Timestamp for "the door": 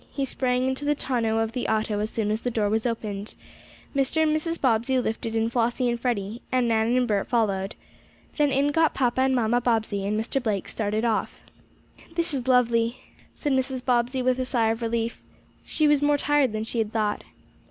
2.41-2.71